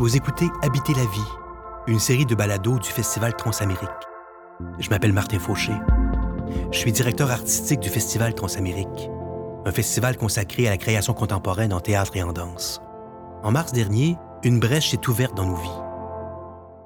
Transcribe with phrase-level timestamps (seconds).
[0.00, 1.30] Vous écoutez Habiter la vie,
[1.86, 3.88] une série de balados du Festival Transamérique.
[4.80, 5.72] Je m'appelle Martin Fauché.
[6.72, 9.08] Je suis directeur artistique du Festival Transamérique,
[9.64, 12.82] un festival consacré à la création contemporaine en théâtre et en danse.
[13.44, 15.80] En mars dernier, une brèche s'est ouverte dans nos vies.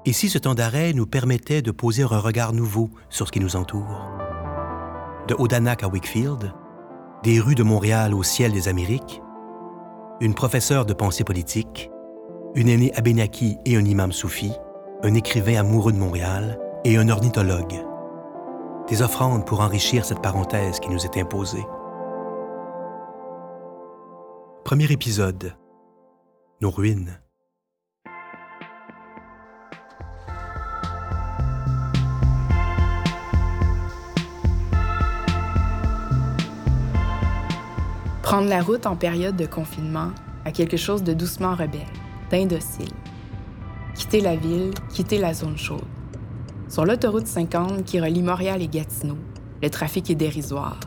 [0.05, 3.39] Et si ce temps d'arrêt nous permettait de poser un regard nouveau sur ce qui
[3.39, 4.07] nous entoure?
[5.27, 6.53] De Odanak à Wakefield,
[7.23, 9.19] des rues de Montréal au ciel des Amériques,
[10.21, 11.89] une professeure de pensée politique,
[12.55, 14.51] une aînée abénaki et un imam soufi,
[15.03, 17.75] un écrivain amoureux de Montréal et un ornithologue.
[18.87, 21.65] Des offrandes pour enrichir cette parenthèse qui nous est imposée.
[24.63, 25.53] Premier épisode.
[26.61, 27.19] Nos ruines.
[38.23, 40.11] Prendre la route en période de confinement
[40.45, 41.87] a quelque chose de doucement rebelle
[42.29, 42.93] d'indocile.
[43.95, 45.83] Quitter la ville, quitter la zone chaude.
[46.67, 49.17] Sur l'autoroute 50 qui relie Montréal et Gatineau,
[49.61, 50.79] le trafic est dérisoire.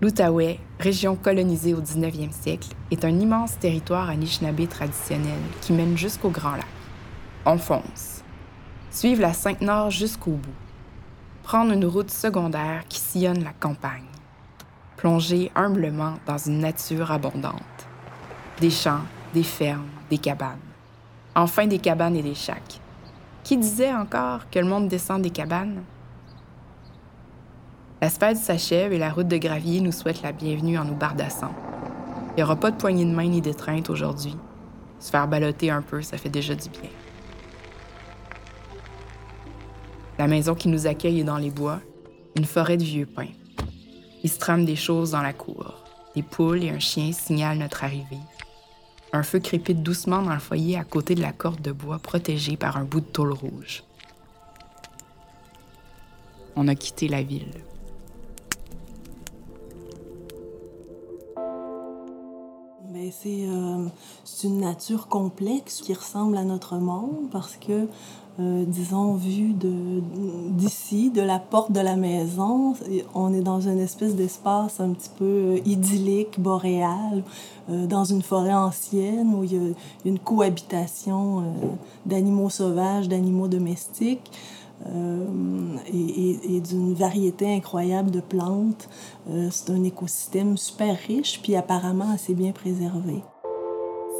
[0.00, 6.30] L'Outaouais, région colonisée au 19e siècle, est un immense territoire Anishinaabe traditionnel qui mène jusqu'au
[6.30, 6.66] Grand Lac.
[7.46, 8.24] On fonce.
[8.90, 10.50] Suivre la 5 Nord jusqu'au bout.
[11.44, 14.02] Prendre une route secondaire qui sillonne la campagne.
[14.96, 17.54] Plonger humblement dans une nature abondante.
[18.60, 20.58] Des champs, des fermes, des cabanes.
[21.34, 22.80] Enfin des cabanes et des chacs.
[23.44, 25.82] Qui disait encore que le monde descend des cabanes?
[28.00, 31.52] L'asphalte s'achève et la route de gravier nous souhaite la bienvenue en nous bardassant.
[32.30, 34.36] Il n'y aura pas de poignée de main ni d'étreinte aujourd'hui.
[34.98, 36.90] Se faire balloter un peu, ça fait déjà du bien.
[40.18, 41.80] La maison qui nous accueille est dans les bois,
[42.36, 43.32] une forêt de vieux pins.
[44.22, 45.82] Il se trame des choses dans la cour.
[46.14, 48.20] Des poules et un chien signalent notre arrivée.
[49.14, 52.56] Un feu crépite doucement dans le foyer à côté de la corde de bois protégée
[52.56, 53.84] par un bout de tôle rouge.
[56.56, 57.52] On a quitté la ville.
[63.02, 63.10] Mais
[63.48, 63.86] euh,
[64.24, 67.88] c'est une nature complexe qui ressemble à notre monde parce que
[68.38, 72.74] euh, disons, vu d'ici, de, la porte de la maison.
[73.14, 77.24] On est dans une espèce d'espace un petit peu euh, idyllique, boréal,
[77.68, 79.72] dans une forêt ancienne où il y a
[80.04, 81.44] une cohabitation
[82.06, 84.30] d'animaux sauvages, d'animaux domestiques.
[84.86, 88.88] Et, et d'une variété incroyable de plantes.
[89.50, 93.22] c'est un écosystème super riche, puis apparemment assez bien préservé.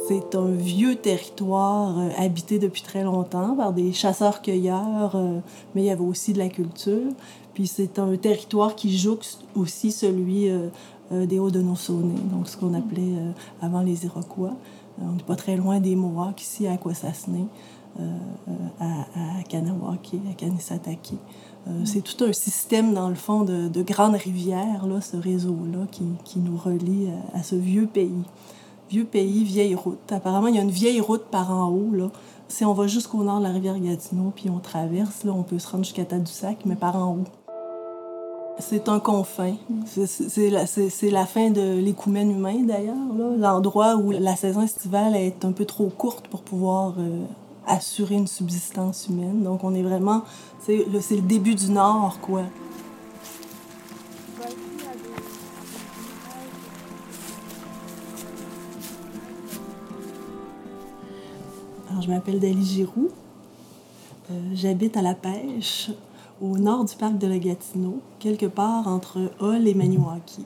[0.07, 5.39] C'est un vieux territoire euh, habité depuis très longtemps par des chasseurs-cueilleurs, euh,
[5.73, 7.09] mais il y avait aussi de la culture.
[7.53, 10.69] Puis c'est un territoire qui jouxte aussi celui euh,
[11.11, 13.13] des Haudenosaunee, donc ce qu'on appelait
[13.61, 14.55] avant les Iroquois.
[14.99, 17.47] on n'est pas très loin des Mohawks ici à Kwasasne,
[18.79, 21.13] à, à Kanawake, à Kanisatake.
[21.85, 26.05] c'est tout un système, dans le fond, de, de grandes rivières, là, ce réseau-là, qui,
[26.23, 28.23] qui, nous relie à ce vieux pays
[28.93, 30.11] vieux pays, vieille route.
[30.11, 31.89] Apparemment, il y a une vieille route par en haut.
[31.93, 32.09] Là.
[32.47, 35.57] Si on va jusqu'au nord de la rivière Gatineau, puis on traverse, là, on peut
[35.57, 37.23] se rendre jusqu'à Tadoussac, mais par en haut.
[38.59, 39.55] C'est un confin.
[39.87, 40.65] C'est la,
[41.11, 42.95] la, fin de l'écoumène humain, d'ailleurs.
[43.35, 47.23] L'endroit où la saison estivale est un peu trop courte pour pouvoir euh,
[47.67, 49.43] assurer une subsistance humaine.
[49.43, 50.23] Donc, on est vraiment...
[50.59, 52.43] C'est le début du nord, quoi.
[62.03, 63.09] je m'appelle Dali Giroux.
[64.31, 65.91] Euh, j'habite à La Pêche,
[66.41, 70.45] au nord du parc de la Gatineau, quelque part entre Hull et Maniwaki,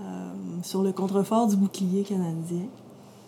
[0.00, 0.32] euh,
[0.62, 2.66] sur le contrefort du bouclier canadien.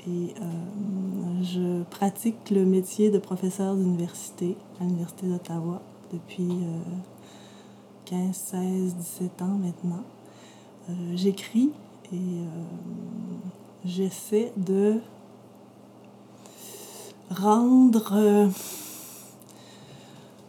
[0.06, 5.82] Et euh, je pratique le métier de professeur d'université à l'Université d'Ottawa
[6.12, 6.48] depuis
[8.06, 10.04] 15, 16, 17 ans maintenant.
[11.14, 11.70] J'écris
[12.12, 12.16] et
[13.84, 15.00] j'essaie de
[17.30, 18.48] rendre euh,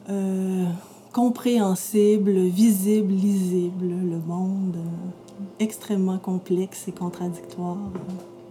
[0.10, 0.66] euh,
[1.13, 7.78] compréhensible, visible, lisible le monde euh, extrêmement complexe et contradictoire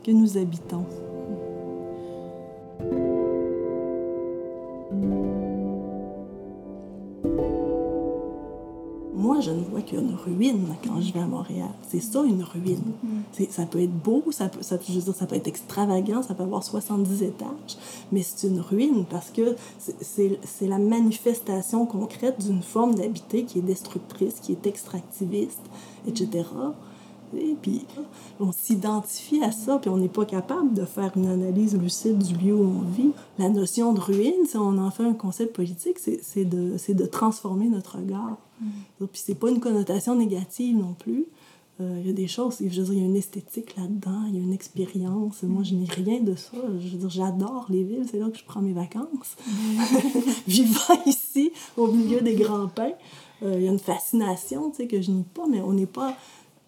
[0.09, 0.87] que nous habitons.
[9.41, 11.69] je ne vois qu'une ruine quand je vais à Montréal.
[11.89, 12.93] C'est ça, une ruine.
[13.51, 17.77] Ça peut être beau, ça peut, ça, peut être extravagant, ça peut avoir 70 étages,
[18.11, 23.63] mais c'est une ruine parce que c'est la manifestation concrète d'une forme d'habiter qui est
[23.63, 25.63] destructrice, qui est extractiviste,
[26.07, 26.45] etc.
[27.37, 27.85] Et puis
[28.41, 32.35] on s'identifie à ça, puis on n'est pas capable de faire une analyse lucide du
[32.35, 33.11] lieu où on vit.
[33.39, 37.69] La notion de ruine, si on en fait un concept politique, c'est de, de transformer
[37.69, 38.37] notre regard.
[38.61, 39.07] Mm.
[39.07, 41.27] Puis c'est pas une connotation négative non plus.
[41.81, 44.25] Euh, il y a des choses, je veux dire, il y a une esthétique là-dedans,
[44.29, 45.45] il y a une expérience.
[45.45, 46.57] Moi, je n'ai rien de ça.
[46.81, 49.37] Je veux dire, j'adore les villes, c'est là que je prends mes vacances.
[50.49, 52.95] Vivant ici, au milieu des grands pins,
[53.45, 55.87] euh, il y a une fascination, tu sais, que je n'ai pas, mais on n'est
[55.87, 56.17] pas,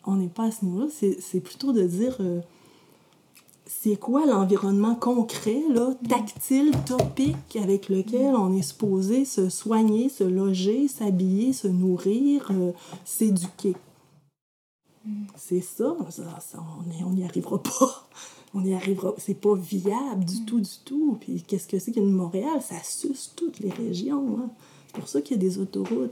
[0.04, 0.86] on n'est pas à ce niveau-là.
[0.90, 2.40] C'est plutôt de dire, euh,
[3.66, 10.24] c'est quoi l'environnement concret, là, tactile, topique, avec lequel on est supposé se soigner, se
[10.24, 12.50] loger, s'habiller, se nourrir,
[13.04, 13.74] s'éduquer?
[15.36, 15.96] C'est ça,
[17.06, 18.08] on n'y arrivera pas.
[18.54, 21.16] On n'y arrivera C'est pas viable du tout, du tout.
[21.20, 22.60] Puis qu'est-ce que c'est qu'une Montréal?
[22.60, 24.38] Ça suce toutes les régions.
[24.38, 24.50] Hein.
[24.86, 26.10] C'est pour ça qu'il y a des autoroutes.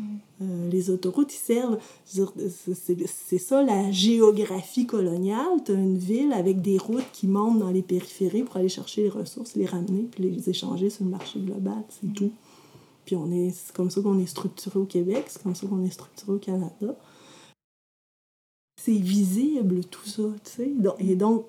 [0.00, 1.78] Euh, les autoroutes, ils servent.
[2.04, 5.62] C'est ça la géographie coloniale.
[5.64, 9.02] Tu as une ville avec des routes qui montent dans les périphéries pour aller chercher
[9.02, 11.82] les ressources, les ramener, puis les échanger sur le marché global.
[11.88, 12.32] C'est tout.
[13.04, 15.84] Puis on est, c'est comme ça qu'on est structuré au Québec, c'est comme ça qu'on
[15.84, 16.96] est structuré au Canada
[18.84, 20.72] c'est visible tout ça, tu sais.
[20.98, 21.46] Et donc,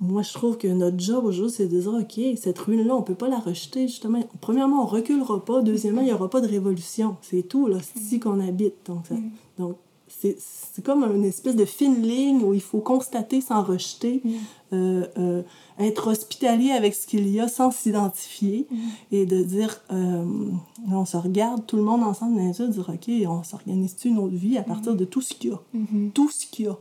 [0.00, 3.16] moi, je trouve que notre job aujourd'hui, c'est de dire, OK, cette ruine-là, on peut
[3.16, 4.22] pas la rejeter, justement.
[4.40, 5.60] Premièrement, on reculera pas.
[5.60, 7.16] Deuxièmement, il n'y aura pas de révolution.
[7.22, 7.78] C'est tout, là.
[7.82, 8.74] C'est ici qu'on habite.
[8.86, 9.30] Donc, ça, mm.
[9.58, 9.76] donc
[10.08, 14.30] c'est comme une espèce de fine ligne où il faut constater sans rejeter, mm.
[14.72, 15.42] euh, euh,
[15.78, 18.76] être hospitalier avec ce qu'il y a sans s'identifier mm.
[19.12, 20.24] et de dire, euh,
[20.90, 24.18] on se regarde tout le monde ensemble dans les yeux, dire, OK, on s'organise-tu une
[24.18, 25.60] autre vie à partir de tout ce qu'il y a?
[25.74, 26.10] Mm-hmm.
[26.12, 26.78] Tout ce qu'il y a.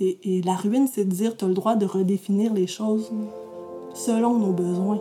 [0.00, 3.10] Et, la ruine, c'est de dire, tu as le droit de redéfinir les choses
[3.94, 5.00] selon nos besoins.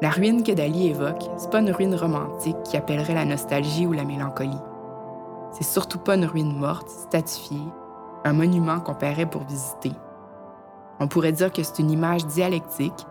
[0.00, 3.92] La ruine que Dali évoque, c'est pas une ruine romantique qui appellerait la nostalgie ou
[3.92, 4.56] la mélancolie.
[5.52, 7.60] C'est surtout pas une ruine morte, statifiée,
[8.24, 9.92] un monument qu'on paierait pour visiter.
[10.98, 13.06] On pourrait dire que c'est une image dialectique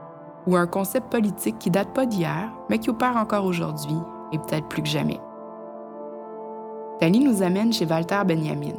[0.48, 3.98] ou un concept politique qui date pas d'hier, mais qui opère encore aujourd'hui
[4.32, 5.20] et peut-être plus que jamais.
[7.00, 8.78] Tali nous amène chez Walter Benjamin,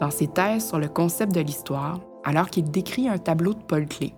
[0.00, 3.86] dans ses thèses sur le concept de l'histoire, alors qu'il décrit un tableau de Paul
[3.86, 4.14] Klee.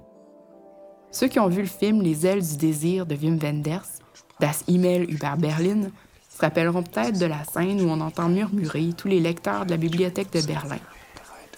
[1.10, 4.00] Ceux qui ont vu le film Les ailes du désir de Wim Wenders,
[4.40, 5.90] Das E-mail über Berlin,
[6.30, 9.76] se rappelleront peut-être de la scène où on entend murmurer tous les lecteurs de la
[9.76, 10.78] bibliothèque de Berlin.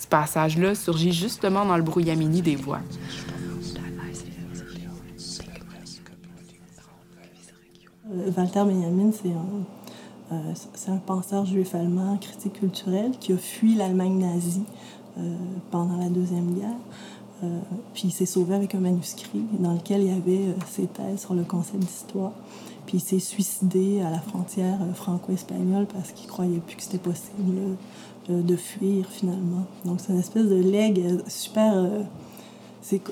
[0.01, 2.81] Ce passage-là surgit justement dans le brouillamini des voix.
[8.13, 9.31] Euh, Walter Benjamin, c'est
[10.33, 10.55] euh,
[10.89, 14.65] un, penseur juif allemand, critique culturel, qui a fui l'Allemagne nazie
[15.19, 15.37] euh,
[15.71, 17.51] pendant la Deuxième Guerre.
[17.93, 21.35] puis il s'est sauvé avec un manuscrit dans lequel il y avait ses thèses sur
[21.35, 22.33] le concept d'histoire.
[22.87, 26.99] Puis il s'est suicidé à la frontière euh, franco-espagnole parce qu'il croyait plus que c'était
[26.99, 27.77] possible
[28.31, 29.65] euh, de fuir finalement.
[29.85, 31.75] Donc c'est une espèce de leg euh, super...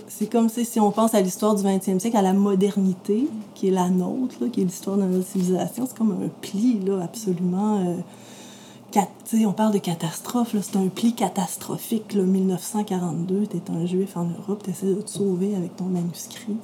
[0.08, 3.70] c'est comme si on pense à l'histoire du 20e siècle, à la modernité, qui est
[3.70, 5.86] la nôtre, qui est l'histoire de notre civilisation.
[5.86, 8.02] C'est comme un pli là, absolument
[9.46, 12.14] on parle de catastrophe, c'est un pli catastrophique.
[12.14, 15.84] Là, 1942, tu es un juif en Europe, tu essaies de te sauver avec ton
[15.84, 16.56] manuscrit.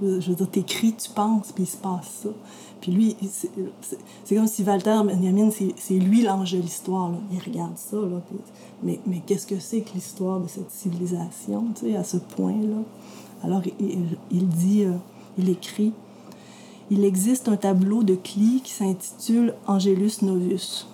[0.00, 2.28] Je, je, veux dire, t'écris, tu penses, puis il se passe ça.
[2.80, 3.16] Puis lui,
[4.24, 7.12] c'est comme si Walter Benjamin, c'est lui l'ange de l'histoire.
[7.32, 7.96] Il regarde ça.
[7.96, 8.20] Là,
[8.82, 11.64] mais, mais qu'est-ce que c'est que l'histoire de cette civilisation,
[11.98, 12.82] à ce point-là?
[13.42, 13.62] Alors,
[14.30, 14.92] il, dit, euh,
[15.38, 15.92] il écrit
[16.90, 20.86] Il existe un tableau de Klee qui s'intitule Angelus Novus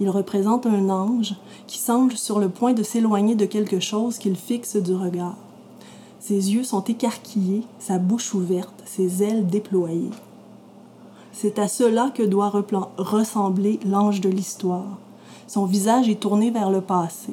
[0.00, 1.34] il représente un ange
[1.66, 5.36] qui semble sur le point de s'éloigner de quelque chose qu'il fixe du regard.
[6.20, 10.10] Ses yeux sont écarquillés, sa bouche ouverte, ses ailes déployées.
[11.36, 12.52] C'est à cela que doit
[12.96, 14.98] ressembler l'ange de l'histoire.
[15.48, 17.32] Son visage est tourné vers le passé.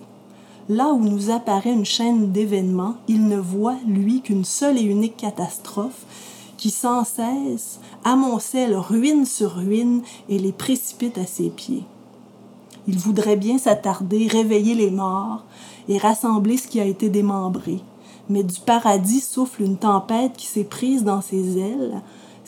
[0.69, 5.17] Là où nous apparaît une chaîne d'événements, il ne voit, lui, qu'une seule et unique
[5.17, 6.05] catastrophe
[6.57, 11.83] qui sans cesse amoncelle ruine sur ruine et les précipite à ses pieds.
[12.87, 15.43] Il voudrait bien s'attarder, réveiller les morts
[15.87, 17.79] et rassembler ce qui a été démembré.
[18.29, 22.01] Mais du paradis souffle une tempête qui s'est prise dans ses ailes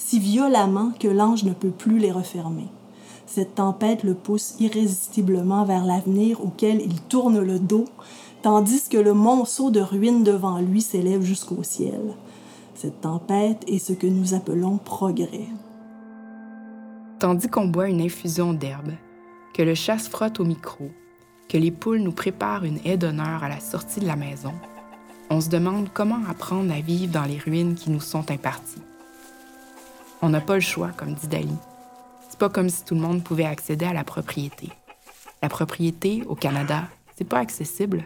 [0.05, 2.67] si violemment que l'ange ne peut plus les refermer.
[3.25, 7.85] Cette tempête le pousse irrésistiblement vers l'avenir auquel il tourne le dos,
[8.41, 12.15] tandis que le monceau de ruines devant lui s'élève jusqu'au ciel.
[12.75, 15.47] Cette tempête est ce que nous appelons progrès.
[17.19, 18.91] Tandis qu'on boit une infusion d'herbe,
[19.53, 20.89] que le chat se frotte au micro,
[21.47, 24.53] que les poules nous préparent une haie d'honneur à la sortie de la maison,
[25.29, 28.81] on se demande comment apprendre à vivre dans les ruines qui nous sont imparties.
[30.25, 31.53] On n'a pas le choix, comme dit Dali.
[32.29, 34.69] C'est pas comme si tout le monde pouvait accéder à la propriété.
[35.41, 36.85] La propriété, au Canada,
[37.17, 38.05] c'est pas accessible.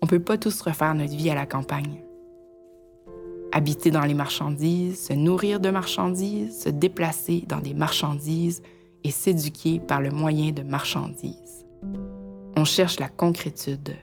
[0.00, 2.04] On peut pas tous refaire notre vie à la campagne.
[3.50, 8.62] Habiter dans les marchandises, se nourrir de marchandises, se déplacer dans des marchandises
[9.02, 11.66] et s'éduquer par le moyen de marchandises.
[12.56, 13.96] On cherche la concrétude,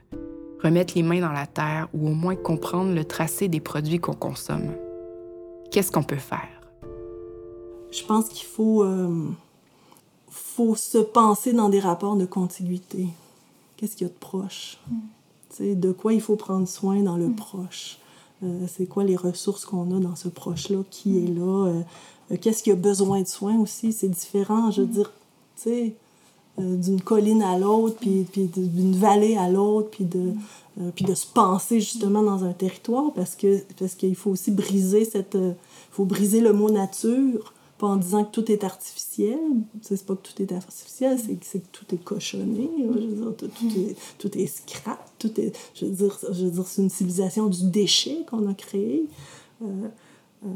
[0.62, 4.16] remettre les mains dans la terre ou au moins comprendre le tracé des produits qu'on
[4.16, 4.76] consomme.
[5.72, 6.61] Qu'est-ce qu'on peut faire?
[7.91, 9.27] Je pense qu'il faut, euh,
[10.29, 13.07] faut se penser dans des rapports de contiguïté.
[13.75, 14.79] Qu'est-ce qu'il y a de proche?
[14.89, 15.75] Mm.
[15.75, 17.36] De quoi il faut prendre soin dans le mm.
[17.36, 17.98] proche?
[18.43, 20.79] Euh, c'est quoi les ressources qu'on a dans ce proche-là?
[20.89, 21.25] Qui mm.
[21.25, 21.67] est là?
[22.31, 23.91] Euh, qu'est-ce qui a besoin de soins aussi?
[23.91, 25.12] C'est différent, je veux dire,
[25.57, 25.95] tu sais,
[26.57, 30.33] d'une colline à l'autre, puis, puis d'une vallée à l'autre, puis de,
[30.95, 35.05] puis de se penser justement dans un territoire, parce que parce qu'il faut aussi briser
[35.05, 35.38] cette...
[35.91, 39.40] faut briser le mot nature pas en disant que tout est artificiel.
[39.82, 42.70] C'est pas que tout est artificiel, c'est que tout est cochonné.
[42.78, 45.04] Je veux dire, tout, est, tout est scrap.
[45.18, 48.54] Tout est, je veux dire, je veux dire c'est une civilisation du déchet qu'on a
[48.54, 49.08] créé.
[49.64, 49.88] Euh,
[50.46, 50.48] euh,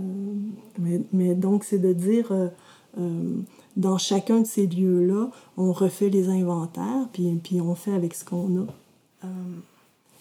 [0.77, 3.41] mais, mais, donc, c'est de dire, euh,
[3.75, 8.23] dans chacun de ces lieux-là, on refait les inventaires, puis, puis on fait avec ce
[8.23, 9.27] qu'on a.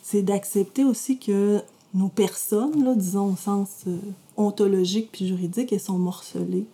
[0.03, 1.61] c'est d'accepter aussi que
[1.93, 3.85] nos personnes, là, disons au sens
[4.39, 6.67] ontologique puis juridique, elles sont morcelées.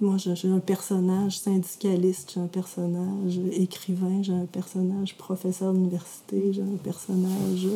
[0.00, 6.62] Moi, j'ai un personnage syndicaliste, j'ai un personnage écrivain, j'ai un personnage professeur d'université, j'ai
[6.62, 7.66] un personnage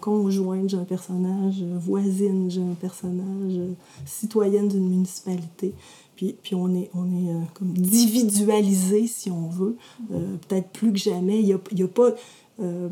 [0.00, 3.58] conjoint, j'ai un personnage voisine, j'ai un personnage
[4.04, 5.72] citoyenne d'une municipalité.
[6.16, 9.76] Puis, puis on est, on est euh, comme individualisé, si on veut,
[10.12, 11.40] euh, peut-être plus que jamais.
[11.40, 12.10] Il n'y a, y a, pas...
[12.60, 12.88] Euh,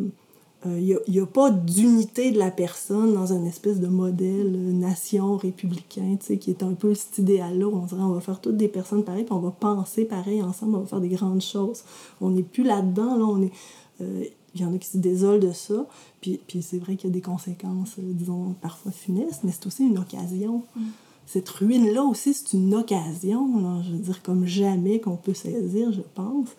[0.66, 4.72] il euh, n'y a, pas d'unité de la personne dans un espèce de modèle euh,
[4.72, 7.66] nation républicain, tu sais, qui est un peu cet idéal-là.
[7.66, 10.76] On dirait on va faire toutes des personnes pareilles, puis on va penser pareil ensemble,
[10.76, 11.84] on va faire des grandes choses.
[12.20, 13.52] On n'est plus là-dedans, là, on est...
[14.00, 15.84] Euh, il y en a qui se désolent de ça,
[16.20, 19.82] puis, puis c'est vrai qu'il y a des conséquences, disons, parfois funestes, mais c'est aussi
[19.82, 20.62] une occasion.
[20.76, 20.82] Mm.
[21.26, 26.02] Cette ruine-là aussi, c'est une occasion, je veux dire, comme jamais qu'on peut saisir, je
[26.14, 26.50] pense,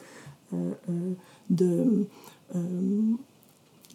[1.50, 2.05] de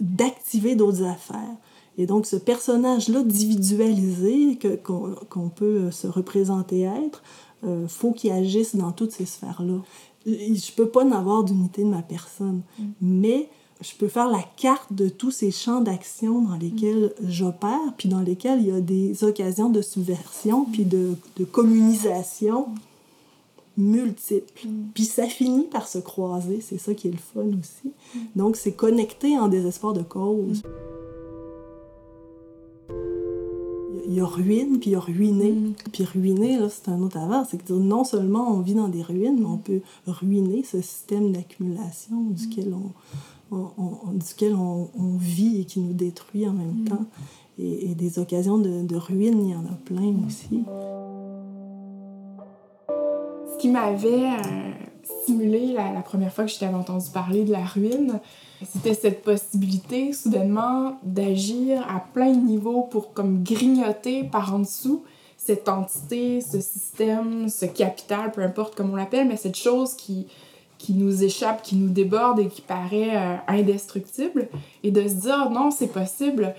[0.01, 1.57] d'activer d'autres affaires.
[1.99, 7.23] Et donc, ce personnage-là individualisé qu'on peut euh, se représenter être,
[7.65, 9.83] euh, faut qu'il agisse dans toutes ces sphères-là.
[10.27, 12.85] Je peux pas n'avoir d'unité de ma personne, mm.
[13.03, 13.49] mais
[13.81, 18.21] je peux faire la carte de tous ces champs d'action dans lesquels j'opère, puis dans
[18.21, 22.69] lesquels il y a des occasions de subversion, puis de, de communisation
[23.77, 24.67] multiples.
[24.67, 24.91] Mm.
[24.95, 27.93] Puis ça finit par se croiser, c'est ça qui est le fun aussi.
[28.15, 28.19] Mm.
[28.37, 30.63] Donc c'est connecté en désespoir de cause.
[34.07, 35.53] Il y a ruine, puis il y a ruiné.
[35.53, 35.75] Mm.
[35.93, 37.45] Puis ruiner, là, c'est un autre avant.
[37.45, 41.33] C'est que non seulement on vit dans des ruines, mais on peut ruiner ce système
[41.33, 42.75] d'accumulation duquel,
[43.53, 47.07] on, duquel on, vit et qui nous détruit en même temps.
[47.59, 50.63] Et, des occasions de, de ruine, il y en a plein aussi
[53.61, 54.71] qui m'avait euh,
[55.23, 58.21] stimulé la, première fois que je t'avais entendu parler de la ruine,
[58.65, 65.05] c'était cette possibilité soudainement d'agir à plein de niveaux pour comme grignoter par en dessous
[65.37, 70.27] cette entité, ce système, ce capital, peu importe comment on l'appelle, mais cette chose qui,
[70.77, 74.49] qui nous échappe, qui nous déborde et qui paraît euh, indestructible,
[74.83, 76.55] et de se dire non, c'est possible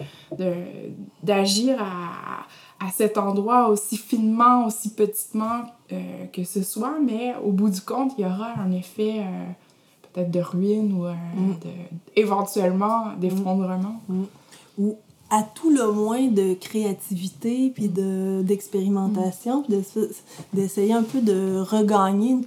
[1.23, 2.45] d'agir à,
[2.85, 5.61] à cet endroit aussi finement, aussi petitement
[5.91, 9.45] euh, que ce soit, mais au bout du compte, il y aura un effet euh,
[10.11, 11.55] peut-être de ruine ou euh, mm.
[12.15, 14.01] éventuellement d'effondrement.
[14.07, 14.23] Mm.
[14.79, 14.97] Ou
[15.29, 19.75] à tout le moins de créativité, puis de, d'expérimentation, puis
[20.51, 22.43] d'essayer un peu de regagner une,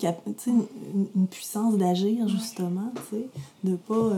[0.47, 3.27] une, une puissance d'agir, justement, tu sais,
[3.63, 4.11] de pas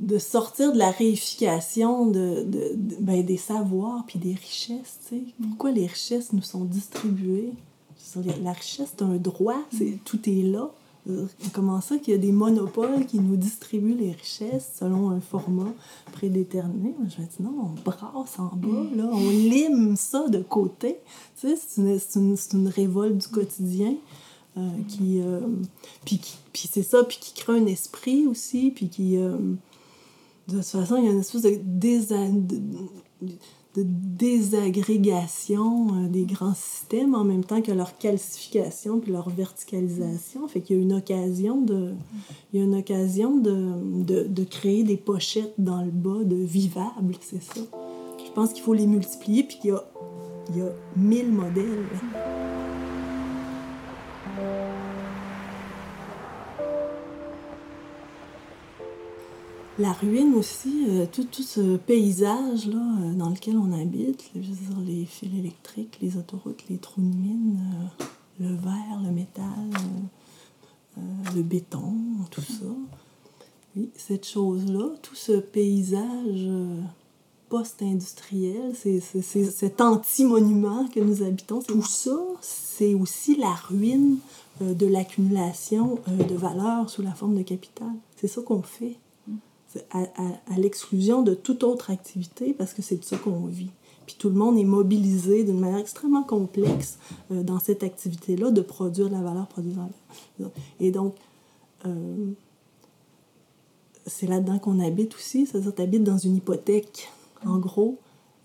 [0.00, 4.98] de sortir de la réification de, de, ben, des savoirs puis des richesses.
[5.08, 5.22] sais.
[5.42, 7.52] Pourquoi les richesses nous sont distribuées?
[8.42, 10.70] La richesse, c'est un droit, c'est, tout est là.
[11.52, 15.72] Comment ça qu'il y a des monopoles qui nous distribuent les richesses selon un format
[16.12, 16.94] prédéterminé?
[16.98, 20.98] Je me dis non, on brasse en bas, là, on lime ça de côté.
[21.36, 23.94] C'est, une, une, une, révolte du quotidien.
[24.56, 25.40] Euh, qui, euh,
[26.04, 26.20] puis,
[26.52, 29.36] puis c'est ça, puis qui crée un esprit aussi, puis qui, euh,
[30.50, 31.60] de toute façon, il y a une espèce de,
[33.76, 40.48] de, désagrégation euh, des grands systèmes en même temps que leur calcification puis leur verticalisation.
[40.48, 41.92] Fait qu'il y a une occasion de,
[42.52, 47.14] il y a une occasion de, de, créer des pochettes dans le bas de vivables,
[47.20, 47.60] c'est ça.
[48.24, 49.84] Je pense qu'il faut les multiplier puis qu'il y a,
[50.50, 51.86] il y a mille modèles.
[59.80, 65.96] La ruine aussi, euh, tout, ce paysage-là euh, dans lequel on habite, les fils électriques,
[66.02, 67.58] les autoroutes, les trous de mine,
[67.98, 68.04] euh,
[68.40, 69.70] le verre, le métal,
[71.34, 71.94] le béton,
[72.30, 72.66] tout ça.
[73.74, 76.46] Oui, cette chose-là, tout ce paysage
[77.48, 84.18] post-industriel, cet anti-monument que nous habitons, tout ça, c'est aussi la ruine
[84.60, 87.92] de l'accumulation de valeur sous la forme de capital.
[88.16, 88.98] C'est ça qu'on fait
[89.90, 93.70] à, à, l'exclusion de toute autre activité parce que c'est de ça qu'on vit.
[94.06, 96.98] Puis tout le monde est mobilisé d'une manière extrêmement complexe
[97.30, 99.88] euh, dans cette activité-là de produire de la valeur, produire de la
[100.38, 100.52] valeur.
[100.80, 101.14] Et donc,
[101.86, 102.32] euh,
[104.06, 107.08] c'est là-dedans qu'on habite aussi, c'est-à-dire tu habites dans une hypothèque,
[107.44, 107.98] en gros,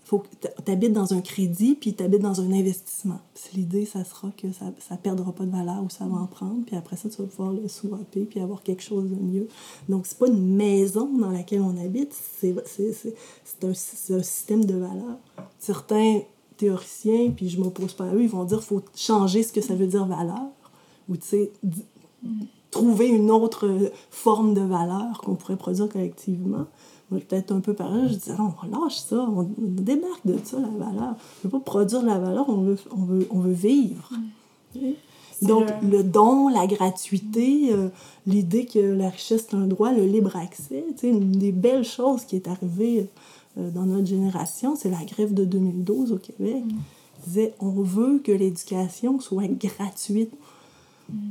[0.06, 3.18] faut tu habites dans un crédit, puis tu habites dans un investissement.
[3.54, 6.64] L'idée, ça sera que ça ne perdra pas de valeur ou ça va en prendre,
[6.64, 9.48] puis après ça, tu vas pouvoir le swapper, puis avoir quelque chose de mieux.
[9.88, 15.18] Donc, c'est pas une maison dans laquelle on habite, c'est un, un, système de valeur.
[15.58, 16.20] Certains
[16.56, 19.60] théoriciens, puis je m'oppose pas à eux, ils vont dire qu'il faut changer ce que
[19.60, 20.50] ça veut dire valeur,
[21.08, 21.52] ou tu sais,
[22.70, 26.66] trouver une autre forme de valeur qu'on pourrait produire collectivement
[27.10, 31.02] peut-être un peu pareil, je dis, on lâche ça, on, débarque de ça, la valeur.
[31.04, 34.10] On ne veut pas produire la valeur, on veut, on veut, on veut vivre.
[35.42, 36.02] Donc, le...
[36.02, 37.88] don, la gratuité, euh,
[38.26, 42.36] l'idée que la richesse est un droit, le libre accès, une des belles choses qui
[42.36, 43.06] est arrivée
[43.58, 46.64] euh, dans notre génération, c'est la grève de 2012 au Québec.
[46.64, 46.78] Mm.
[47.26, 50.32] disait, on veut que l'éducation soit gratuite.
[51.10, 51.30] Mm.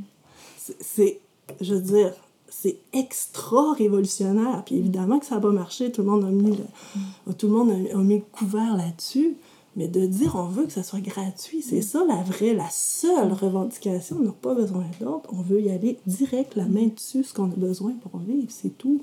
[0.80, 1.20] C'est,
[1.60, 2.12] je veux dire,
[2.48, 4.62] c'est extra révolutionnaire.
[4.64, 7.52] Puis évidemment que ça n'a pas marché, tout le monde a mis le, tout le,
[7.52, 9.36] monde a, mis couvert là-dessus.
[9.76, 13.32] Mais de dire on veut que ça soit gratuit, c'est ça la vraie, la seule
[13.32, 14.16] revendication.
[14.20, 15.28] On n'a pas besoin d'autre.
[15.32, 18.76] On veut y aller direct, la main dessus, ce qu'on a besoin pour vivre, c'est
[18.78, 19.02] tout.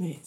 [0.00, 0.18] Mais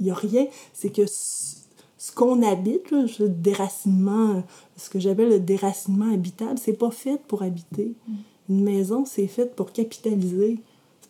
[0.00, 0.46] il n'y a rien.
[0.72, 4.42] C'est que ce qu'on habite, le déracinement,
[4.76, 7.94] ce que j'appelle le déracinement habitable, c'est pas fait pour habiter.
[8.48, 10.58] Une maison, c'est fait pour capitaliser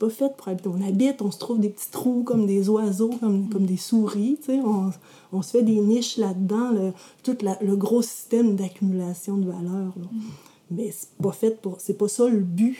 [0.00, 0.68] pas fait pour habiter.
[0.68, 4.40] On habite, on se trouve des petits trous comme des oiseaux, comme, comme des souris.
[4.48, 4.90] On,
[5.30, 9.92] on, se fait des niches là-dedans, tout le gros système d'accumulation de valeur.
[10.70, 11.80] Mais c'est pas pour...
[11.80, 12.78] C'est pas ça le but.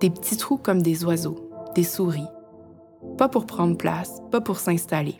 [0.00, 1.36] Des petits trous comme des oiseaux,
[1.74, 2.28] des souris.
[3.16, 5.16] Pas pour prendre place, pas pour s'installer.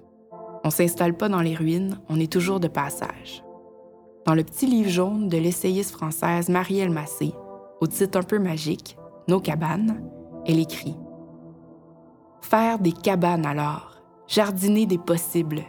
[0.64, 3.42] On s'installe pas dans les ruines, on est toujours de passage.
[4.27, 7.33] Dans le petit livre jaune de l'essayiste française Marielle Massé,
[7.81, 10.01] au titre un peu magique, Nos cabanes,
[10.46, 10.96] elle écrit
[12.40, 13.96] Faire des cabanes alors,
[14.28, 15.64] jardiner des possibles,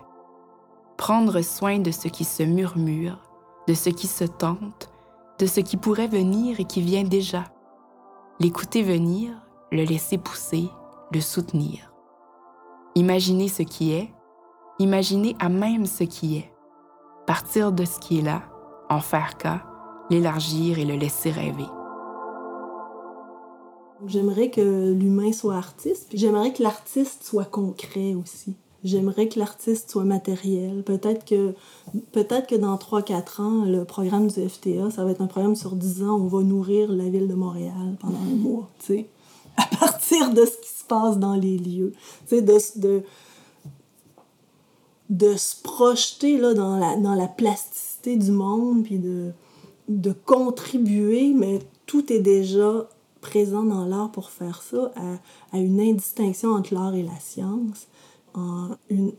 [0.97, 3.23] prendre soin de ce qui se murmure,
[3.67, 4.91] de ce qui se tente,
[5.39, 7.45] de ce qui pourrait venir et qui vient déjà,
[8.39, 9.33] l'écouter venir,
[9.71, 10.69] le laisser pousser,
[11.11, 11.91] le soutenir.
[12.95, 14.13] Imaginer ce qui est,
[14.79, 16.53] imaginer à même ce qui est,
[17.25, 18.43] partir de ce qui est là,
[18.89, 19.63] en faire cas,
[20.09, 21.67] l'élargir et le laisser rêver.
[24.05, 28.53] J'aimerais que l'humain soit artiste, puis j'aimerais que l'artiste soit concret aussi.
[28.83, 30.83] J'aimerais que l'artiste soit matériel.
[30.83, 31.53] Peut-être que,
[32.11, 35.75] peut-être que dans 3-4 ans, le programme du FTA, ça va être un programme sur
[35.75, 39.09] 10 ans, on va nourrir la ville de Montréal pendant un mois, tu sais,
[39.57, 41.93] à partir de ce qui se passe dans les lieux.
[42.29, 43.03] Tu sais, de, de,
[45.09, 49.31] de se projeter là, dans, la, dans la plasticité du monde, puis de,
[49.89, 52.87] de contribuer, mais tout est déjà
[53.27, 54.91] présent dans l'art pour faire ça,
[55.51, 57.87] à, une indistinction entre l'art et la science,
[58.33, 59.13] en une,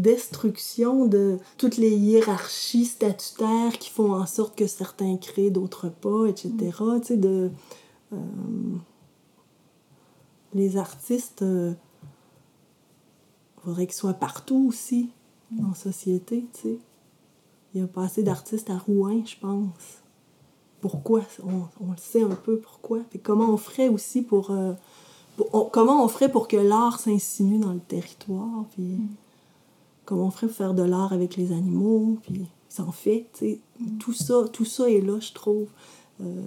[0.00, 6.26] destruction de toutes les hiérarchies statutaires qui font en sorte que certains créent, d'autres pas,
[6.26, 6.52] etc.
[6.58, 7.50] Tu sais, de...
[8.12, 8.16] Euh,
[10.54, 11.72] les artistes, il euh,
[13.62, 15.10] faudrait qu'ils soient partout aussi,
[15.50, 16.78] dans la société, tu sais.
[17.74, 20.02] Il y a pas assez d'artistes à Rouen, je pense
[20.80, 21.22] pourquoi.
[21.44, 23.00] On, le sait un peu pourquoi.
[23.10, 24.50] Puis comment on ferait aussi pour.
[24.50, 24.72] Euh,
[25.72, 28.64] comment on ferait pour que l'art s'insinue dans le territoire.
[28.72, 29.08] Puis mm.
[30.04, 32.18] comment on ferait pour faire de l'art avec les animaux.
[32.22, 33.26] Puis ça en fait.
[33.98, 35.68] Tout, ça, tout ça est là, je trouve.
[36.20, 36.42] Euh,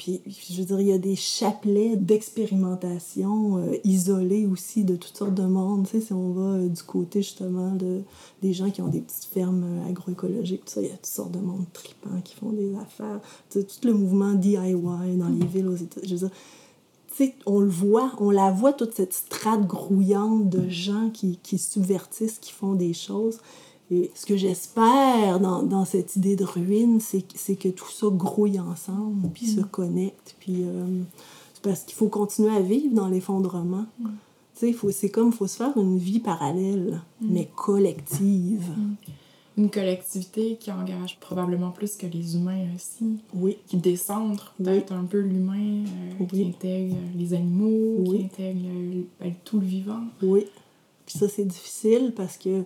[0.00, 5.14] puis, je veux dire, il y a des chapelets d'expérimentation euh, isolés aussi de toutes
[5.14, 5.86] sortes de mondes.
[5.86, 8.00] Tu sais, si on va euh, du côté justement de,
[8.40, 11.04] des gens qui ont des petites fermes euh, agroécologiques, tout ça, il y a toutes
[11.04, 13.20] sortes de mondes tripants qui font des affaires.
[13.50, 14.72] Tu sais, tout le mouvement DIY
[15.18, 16.00] dans les villes aux États.
[16.02, 16.30] Je veux dire,
[17.14, 21.38] tu sais, on le voit, on la voit, toute cette strate grouillante de gens qui,
[21.42, 23.40] qui subvertissent, qui font des choses.
[23.90, 28.60] Et ce que j'espère dans, dans, cette idée de ruine, c'est que tout ça grouille
[28.60, 29.64] ensemble, puis se mm.
[29.64, 30.36] connecte.
[30.38, 31.02] Puis euh,
[31.54, 33.86] c'est parce qu'il faut continuer à vivre dans l'effondrement.
[33.98, 34.08] Mm.
[34.92, 37.26] c'est comme, il faut se faire une vie parallèle, mm.
[37.32, 38.68] mais collective.
[38.76, 38.94] Mm.
[39.58, 43.18] Une collectivité qui engage probablement plus que les humains aussi.
[43.34, 43.58] Oui.
[43.66, 45.84] Qui décentre peut-être un peu l'humain,
[46.20, 48.60] euh, qui intègre les animaux, qui intègre
[49.18, 50.04] ben, tout le vivant.
[50.22, 50.46] Oui.
[51.04, 52.62] Puis ça, c'est difficile parce que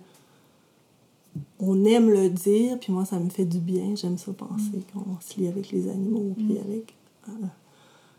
[1.58, 3.94] on aime le dire, puis moi, ça me fait du bien.
[3.94, 4.82] J'aime ça penser mm.
[4.92, 6.94] qu'on se lie avec les animaux, puis avec
[7.28, 7.32] euh,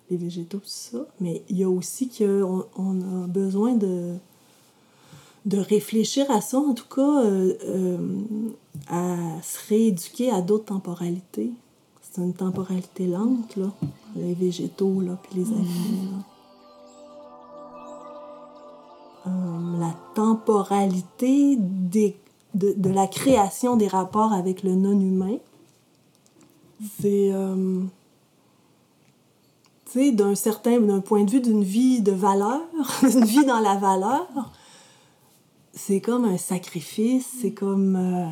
[0.09, 1.05] les végétaux, tout ça.
[1.19, 4.15] Mais il y a aussi qu'on on a besoin de,
[5.45, 7.97] de réfléchir à ça, en tout cas, euh, euh,
[8.87, 11.51] à se rééduquer à d'autres temporalités.
[12.01, 13.71] C'est une temporalité lente, là,
[14.15, 16.23] les végétaux, là, puis les animaux.
[19.79, 22.15] la temporalité des
[22.55, 25.37] de, la création des rapports avec le non-humain.
[26.99, 27.31] C'est.
[27.31, 27.83] Euh,
[29.85, 32.61] tu sais, d'un certain d'un point de vue d'une vie de valeur,
[33.03, 34.27] une vie dans la valeur,
[35.73, 37.95] c'est comme un sacrifice, c'est comme.
[37.95, 38.25] Euh,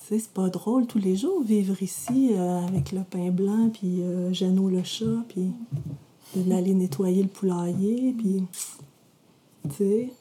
[0.00, 3.70] tu sais, c'est pas drôle tous les jours vivre ici euh, avec le pain blanc,
[3.72, 5.50] puis Jeannot le chat, puis
[6.34, 8.42] d'aller nettoyer le poulailler, puis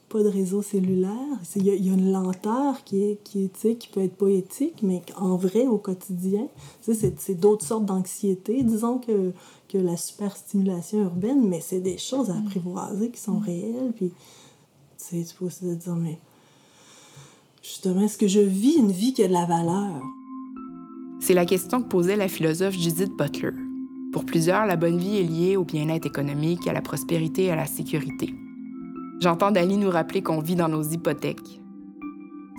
[0.10, 1.39] pas de réseau cellulaire.
[1.56, 5.36] Il y, a une lenteur qui, est, qui, est, qui peut être poétique, mais en
[5.36, 6.47] vrai, au quotidien,
[6.82, 9.32] c'est d'autres sortes d'anxiété, disons, que,
[9.69, 13.93] que la superstimulation urbaine, mais c'est des choses à apprivoiser qui sont réelles.
[13.95, 14.12] Puis,
[15.10, 16.19] tu peux aussi te dire, mais
[17.63, 20.01] justement, est-ce que je vis une vie qui a de la valeur?
[21.19, 23.51] C'est la question que posait la philosophe Judith Butler.
[24.12, 27.56] Pour plusieurs, la bonne vie est liée au bien-être économique, à la prospérité et à
[27.56, 28.34] la sécurité.
[29.22, 31.62] J'entends Dali nous rappeler qu'on vit dans nos hypothèques.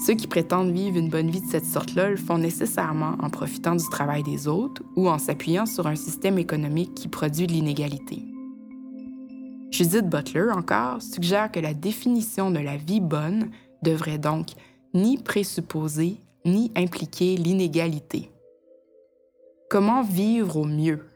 [0.06, 3.74] Ceux qui prétendent vivre une bonne vie de cette sorte-là le font nécessairement en profitant
[3.74, 8.24] du travail des autres ou en s'appuyant sur un système économique qui produit de l'inégalité.
[9.72, 13.50] Judith Butler, encore, suggère que la définition de la vie bonne
[13.82, 14.50] devrait donc
[14.94, 18.30] ni présupposer ni impliquer l'inégalité.
[19.68, 21.08] Comment vivre au mieux?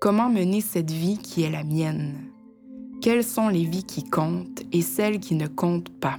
[0.00, 2.33] Comment mener cette vie qui est la mienne?
[3.04, 6.18] Quelles sont les vies qui comptent et celles qui ne comptent pas?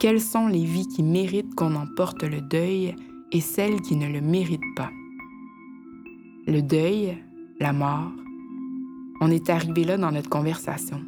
[0.00, 2.94] Quelles sont les vies qui méritent qu'on en porte le deuil
[3.32, 4.90] et celles qui ne le méritent pas?
[6.46, 7.16] Le deuil,
[7.58, 8.10] la mort,
[9.22, 11.00] on est arrivé là dans notre conversation.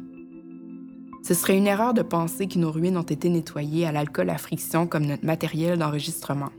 [1.21, 4.39] Ce serait une erreur de penser que nos ruines ont été nettoyées à l'alcool à
[4.39, 6.49] friction comme notre matériel d'enregistrement.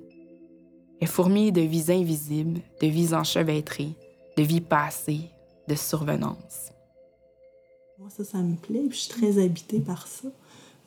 [1.00, 3.96] Elles fourmillent de vies invisibles, de vies enchevêtrées,
[4.36, 5.30] de vies passées,
[5.68, 6.70] de survenances.
[7.98, 8.82] Moi, ça, ça me plaît.
[8.90, 10.28] je suis très habitée par ça.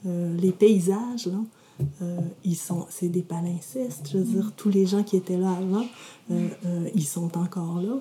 [0.05, 1.39] Euh, les paysages, là,
[2.03, 4.07] euh, ils sont, c'est des palincestes.
[4.11, 5.87] Je veux dire, tous les gens qui étaient là avant,
[6.29, 6.47] euh,
[6.93, 7.99] ils sont encore là.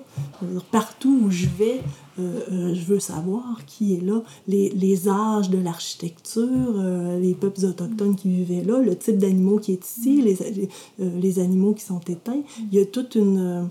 [0.71, 1.81] partout où je vais,
[2.19, 6.79] je veux savoir qui est là, les, les âges de l'architecture,
[7.19, 10.69] les peuples autochtones qui vivaient là, le type d'animaux qui est ici, les,
[10.99, 12.43] les animaux qui sont éteints.
[12.71, 13.69] Il y a toute une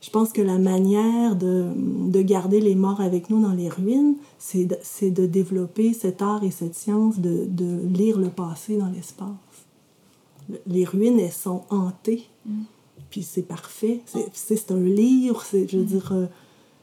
[0.00, 4.16] je pense que la manière de, de, garder les morts avec nous dans les ruines,
[4.38, 8.88] c'est de, de, développer cet art et cette science de, de lire le passé dans
[8.88, 9.28] l'espace.
[10.66, 12.24] Les ruines, elles sont hantées.
[12.46, 12.62] Mm.
[13.10, 14.00] Puis c'est parfait.
[14.32, 15.86] C'est un livre, je veux mm.
[15.86, 16.26] dire, euh,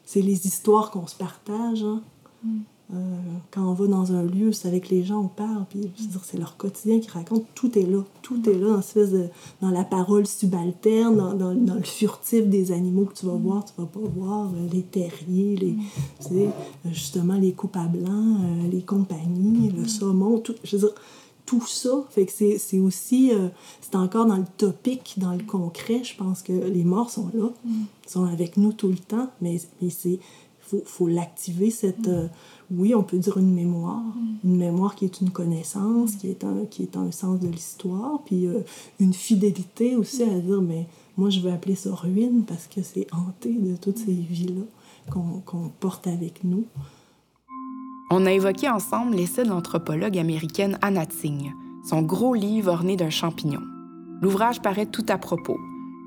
[0.06, 1.84] c'est les histoires qu'on se partage.
[1.84, 2.04] Hein.
[2.44, 2.60] Mm.
[2.94, 3.18] Euh,
[3.52, 5.92] quand on va dans un lieu, c'est avec les gens, on parle, puis
[6.24, 7.44] c'est leur quotidien qui raconte.
[7.54, 8.02] Tout est là.
[8.22, 9.30] Tout est là, dans,
[9.62, 13.66] dans la parole subalterne, dans, dans, dans, le furtif des animaux que tu vas voir,
[13.66, 15.76] tu vas pas voir, euh, les terriers, les,
[16.22, 18.38] tu sais, euh, justement les coupes à blanc,
[18.72, 20.96] les compagnies, le saumon, tout, je veux dire,
[21.46, 22.06] tout ça.
[22.10, 23.32] Fait que c'est aussi,
[23.82, 26.04] c'est encore dans le topique, dans le concret.
[26.04, 27.50] Je pense que les morts sont là,
[28.06, 30.20] sont avec nous tout le temps, mais, mais c'est
[30.60, 32.10] faut, faut l'activer, cette,
[32.70, 34.04] oui, on peut dire une mémoire,
[34.44, 38.22] une mémoire qui est une connaissance, qui est un, qui est un sens de l'histoire,
[38.26, 38.60] puis euh,
[39.00, 43.08] une fidélité aussi à dire, mais moi je veux appeler ça ruine parce que c'est
[43.14, 44.64] hanté de toutes ces vies-là
[45.10, 46.66] qu'on porte avec nous.
[48.12, 51.52] On a évoqué ensemble l'essai de l'anthropologue américaine Anna Tsing,
[51.90, 53.62] son gros livre orné d'un champignon.
[54.22, 55.58] L'ouvrage paraît tout à propos,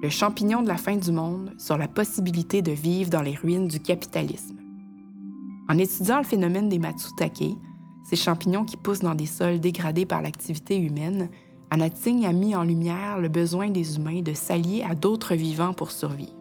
[0.03, 3.68] Le champignon de la fin du monde sur la possibilité de vivre dans les ruines
[3.68, 4.57] du capitalisme.
[5.70, 7.56] En étudiant le phénomène des matsutake,
[8.02, 11.30] ces champignons qui poussent dans des sols dégradés par l'activité humaine,
[11.70, 15.92] Anating a mis en lumière le besoin des humains de s'allier à d'autres vivants pour
[15.92, 16.35] survivre.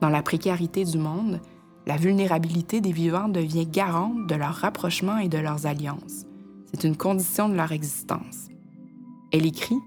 [0.00, 1.40] Dans la précarité du monde,
[1.86, 6.26] la vulnérabilité des vivants devient garante de leur rapprochement et de leurs alliances.
[6.74, 8.48] C'est une condition de leur existence.
[9.32, 9.78] Elle écrit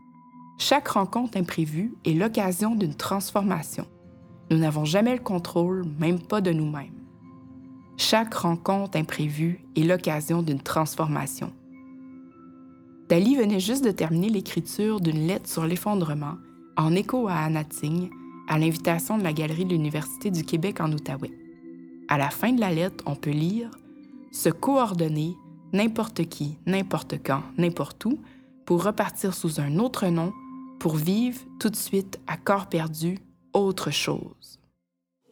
[0.58, 3.86] Chaque rencontre imprévue est l'occasion d'une transformation.
[4.50, 7.05] Nous n'avons jamais le contrôle, même pas de nous-mêmes.
[7.98, 11.54] Chaque rencontre imprévue est l'occasion d'une transformation.
[13.08, 16.36] Dali venait juste de terminer l'écriture d'une lettre sur l'effondrement,
[16.76, 18.10] en écho à Anna Ting,
[18.50, 21.32] à l'invitation de la Galerie de l'Université du Québec en Outaouais.
[22.10, 23.70] À la fin de la lettre, on peut lire
[24.32, 25.38] Se coordonner,
[25.72, 28.20] n'importe qui, n'importe quand, n'importe où,
[28.66, 30.34] pour repartir sous un autre nom,
[30.80, 33.20] pour vivre tout de suite à corps perdu
[33.54, 34.55] autre chose.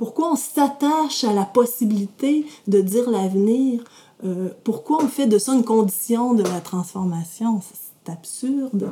[0.04, 3.86] Pourquoi on s'attache à la possibilité de dire l'avenir?
[4.26, 7.62] Euh, pourquoi on fait de ça une condition de la transformation?
[7.62, 8.92] C'est absurde.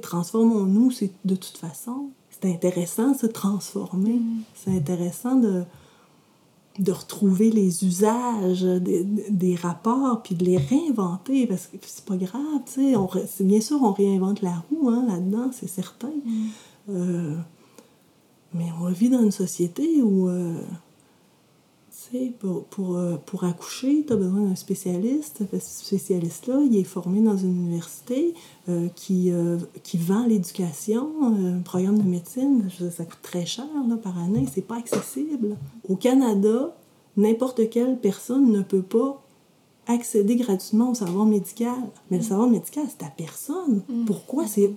[0.00, 0.90] Transformons-nous
[1.26, 2.08] de toute façon.
[2.30, 4.22] C'est intéressant de se transformer.
[4.54, 5.64] C'est intéressant de,
[6.78, 12.16] de retrouver les usages des, des, rapports puis de les réinventer parce que c'est pas
[12.16, 12.94] grave, tu
[13.26, 13.44] sais.
[13.44, 16.08] Bien sûr, on réinvente la roue hein, là-dedans, c'est certain.
[16.24, 16.46] Mm.
[16.88, 17.36] Euh,
[18.54, 20.54] mais on vit dans une société où, euh,
[21.90, 25.42] tu sais, pour, pour, euh, pour, accoucher, tu as besoin d'un spécialiste.
[25.52, 28.34] Ce spécialiste-là, il est formé dans une université
[28.94, 29.32] qui,
[29.82, 32.68] qui vend l'éducation, un programme de médecine.
[32.90, 35.56] Ça coûte très cher là, par année, c'est pas accessible.
[35.88, 36.76] Au Canada,
[37.16, 39.22] n'importe quelle personne ne peut pas
[39.86, 41.78] accéder gratuitement au savoir médical.
[42.10, 43.82] Mais le savoir médical, c'est à personne.
[43.88, 44.04] Mm.
[44.04, 44.46] Pourquoi?
[44.46, 44.72] C'est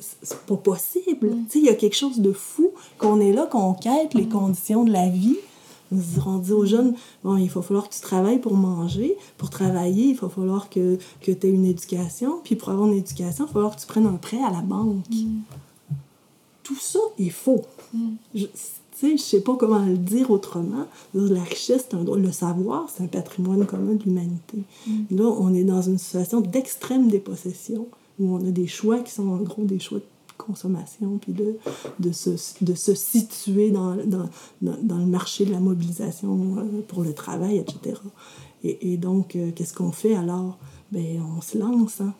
[0.47, 1.29] pas possible?
[1.29, 1.45] Mm.
[1.55, 4.29] Il y a quelque chose de fou qu'on est là, qu'on quête les mm.
[4.29, 5.37] conditions de la vie.
[6.25, 9.15] On dit aux jeunes, bon, il va falloir que tu travailles pour manger.
[9.37, 12.39] Pour travailler, il va falloir que, que tu aies une éducation.
[12.43, 14.61] Puis pour avoir une éducation, il va falloir que tu prennes un prêt à la
[14.61, 15.05] banque.
[16.63, 17.61] Tout ça est faux.
[18.33, 18.47] Je,
[19.01, 20.85] je sais pas comment le dire autrement.
[21.13, 24.59] La richesse, le savoir, c'est un patrimoine commun de l'humanité.
[24.87, 25.17] Mm.
[25.17, 27.87] Là, on est dans une situation d'extrême dépossession,
[28.19, 30.03] où on a des choix qui sont en gros des choix de
[30.37, 31.55] consommation, puis de,
[31.99, 34.29] de, se, de se situer dans, dans,
[34.61, 37.99] dans, le marché de la mobilisation euh, pour le travail, etc.
[38.63, 40.57] Et, et donc, euh, qu'est-ce qu'on fait alors?
[40.91, 42.13] Ben, on se lance, hein?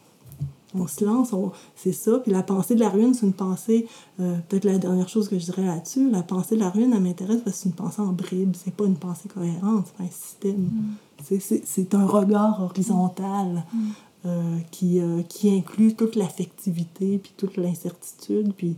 [0.76, 1.34] On se lance,
[1.76, 2.20] c'est ça.
[2.20, 3.88] Puis la pensée de la ruine, c'est une pensée,
[4.20, 7.02] euh, peut-être la dernière chose que je dirais là-dessus, la pensée de la ruine, elle
[7.02, 10.04] m'intéresse parce que c'est une pensée en bribes, c'est pas une pensée cohérente, c'est pas
[10.04, 10.62] un système.
[10.62, 11.62] Mm.
[11.66, 13.80] C'est un regard horizontal mm.
[14.26, 18.76] euh, qui, euh, qui inclut toute l'affectivité, puis toute l'incertitude, puis,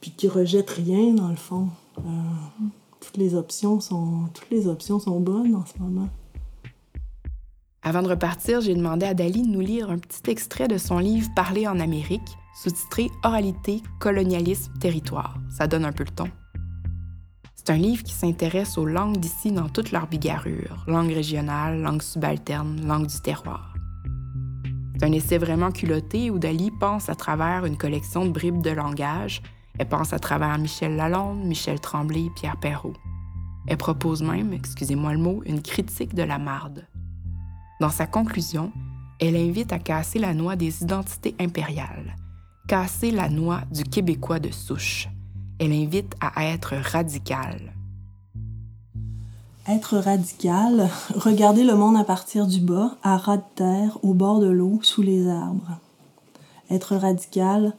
[0.00, 1.68] puis qui rejette rien, dans le fond.
[1.98, 2.68] Mm.
[3.00, 6.08] toutes, les options sont, toutes les options sont bonnes en ce moment.
[7.82, 10.98] Avant de repartir, j'ai demandé à Dali de nous lire un petit extrait de son
[10.98, 15.38] livre Parler en Amérique, sous-titré Oralité, colonialisme, territoire.
[15.48, 16.28] Ça donne un peu le ton.
[17.54, 22.02] C'est un livre qui s'intéresse aux langues d'ici dans toute leur bigarrure, langue régionale, langue
[22.02, 23.74] subalterne, langue du terroir.
[24.94, 28.70] C'est un essai vraiment culotté où Dali pense à travers une collection de bribes de
[28.70, 29.40] langage.
[29.78, 32.96] Elle pense à travers Michel Lalonde, Michel Tremblay, Pierre Perrault.
[33.66, 36.86] Elle propose même, excusez-moi le mot, une critique de la marde.
[37.80, 38.72] Dans sa conclusion,
[39.18, 42.14] elle invite à casser la noix des identités impériales,
[42.68, 45.08] casser la noix du Québécois de souche.
[45.58, 47.72] Elle invite à être radical.
[49.66, 54.40] Être radical, regarder le monde à partir du bas, à ras de terre, au bord
[54.40, 55.78] de l'eau, sous les arbres.
[56.70, 57.74] Être radical,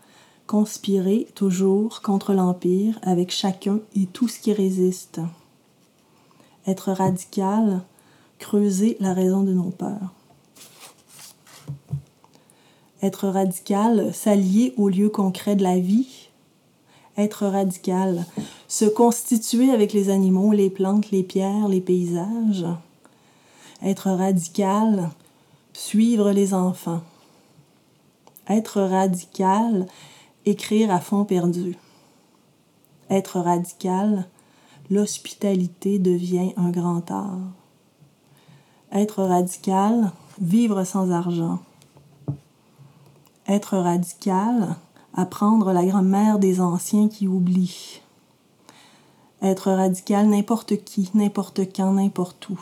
[0.47, 5.21] conspirer toujours contre l'Empire avec chacun et tout ce qui résiste.
[6.65, 7.83] Être radical,
[8.41, 10.13] creuser la raison de nos peurs.
[13.01, 16.27] Être radical, s'allier au lieu concret de la vie.
[17.17, 18.25] Être radical,
[18.67, 22.65] se constituer avec les animaux, les plantes, les pierres, les paysages.
[23.83, 25.09] Être radical,
[25.73, 27.01] suivre les enfants.
[28.49, 29.85] Être radical,
[30.45, 31.75] écrire à fond perdu.
[33.09, 34.25] Être radical,
[34.89, 37.60] l'hospitalité devient un grand art
[38.91, 41.59] être radical, vivre sans argent.
[43.47, 44.75] Être radical,
[45.13, 48.01] apprendre la grammaire des anciens qui oublient.
[49.41, 52.59] Être radical, n'importe qui, n'importe quand, n'importe où.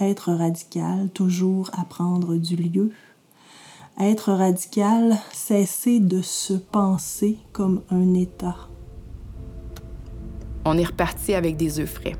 [0.00, 2.92] Être radical, toujours apprendre du lieu.
[3.98, 8.56] Être radical, cesser de se penser comme un État.
[10.64, 12.16] On est reparti avec des œufs frais.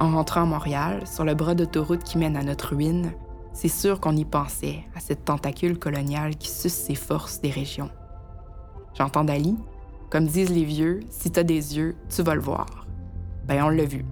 [0.00, 3.12] En rentrant à Montréal, sur le bras d'autoroute qui mène à notre ruine,
[3.52, 7.90] c'est sûr qu'on y pensait, à cette tentacule coloniale qui suce ses forces des régions.
[8.94, 9.56] J'entends Dali,
[10.10, 12.86] comme disent les vieux, si t'as des yeux, tu vas le voir.
[13.46, 14.04] Ben, on l'a vu.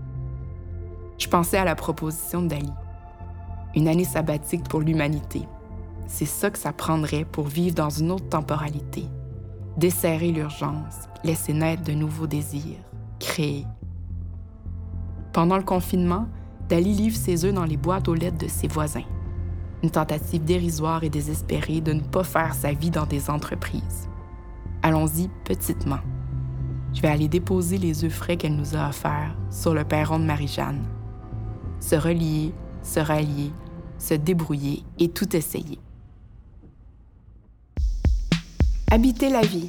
[1.19, 2.73] Je pensais à la proposition de Dali.
[3.75, 5.43] Une année sabbatique pour l'humanité.
[6.07, 9.07] C'est ça que ça prendrait pour vivre dans une autre temporalité.
[9.77, 12.79] Desserrer l'urgence, laisser naître de nouveaux désirs,
[13.19, 13.65] créer,
[15.33, 16.27] pendant le confinement,
[16.69, 19.05] Dali livre ses œufs dans les boîtes aux lettres de ses voisins.
[19.83, 24.09] Une tentative dérisoire et désespérée de ne pas faire sa vie dans des entreprises.
[24.83, 25.99] Allons-y petitement.
[26.95, 30.25] Je vais aller déposer les œufs frais qu'elle nous a offerts sur le perron de
[30.25, 30.85] Marie-Jeanne.
[31.81, 33.51] Se relier, se rallier,
[33.99, 35.79] se débrouiller et tout essayer.
[38.91, 39.69] Habiter la vie.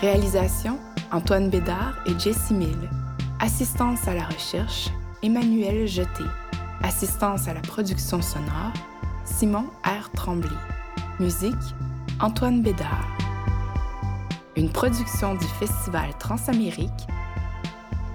[0.00, 0.78] Réalisation
[1.12, 2.90] Antoine Bédard et Jessie Mill.
[3.44, 4.88] Assistance à la recherche
[5.22, 6.24] Emmanuel Jeté.
[6.82, 8.72] Assistance à la production sonore
[9.26, 10.10] Simon R.
[10.12, 10.48] Tremblay.
[11.20, 11.52] Musique
[12.20, 13.06] Antoine Bédard.
[14.56, 16.88] Une production du Festival Transamérique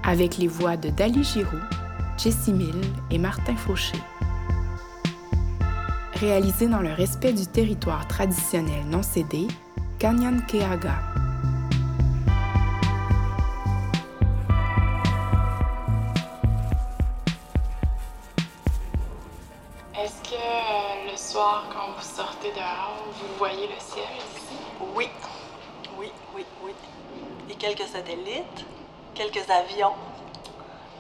[0.02, 1.46] avec les voix de Dali Giroux,
[2.18, 4.00] Jessie Mill et Martin Fauché.
[6.15, 9.46] Réalisé dans le respect du territoire traditionnel non cédé,
[10.00, 11.19] Canyon Keaga.
[20.02, 24.56] Est-ce que euh, le soir, quand vous sortez dehors, vous voyez le ciel ici?
[24.96, 25.10] Oui,
[25.98, 26.74] oui, oui, oui.
[27.50, 28.66] Et quelques satellites,
[29.14, 29.94] quelques avions.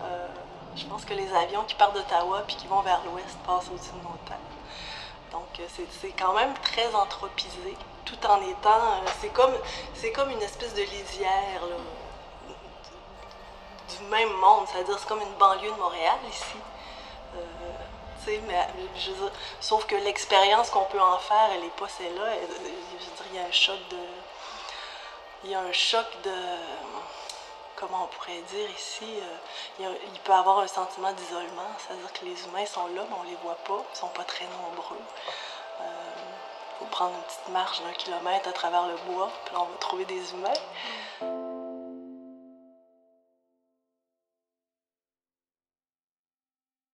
[0.03, 0.27] Euh,
[0.75, 3.91] je pense que les avions qui partent d'Ottawa puis qui vont vers l'ouest passent au-dessus
[3.91, 4.19] de nos.
[5.31, 5.63] Donc euh,
[6.01, 9.03] c'est- quand même très anthropisé, tout en étant...
[9.21, 9.53] c'est comme,
[10.15, 11.61] comme une espèce de lisière
[13.89, 16.57] du même monde, c'est-à-dire c'est comme une banlieue de Montréal ici.
[18.27, 19.11] Euh, mais je
[19.61, 22.25] sauf que l'expérience qu'on peut en faire, elle n'est pas celle-là.
[23.31, 23.97] Il y a un choc de.
[25.45, 26.33] Il y a un choc de.
[27.75, 29.35] Comment on pourrait dire ici euh,
[29.79, 33.15] il, a- il peut avoir un sentiment d'isolement, c'est-à-dire que les humains sont là, mais
[33.19, 34.99] on les voit pas, ils sont pas très nombreux.
[35.79, 35.85] Il
[36.79, 40.03] faut prendre une petite marche d'un kilomètre à travers le bois, puis on va trouver
[40.05, 41.38] des humains.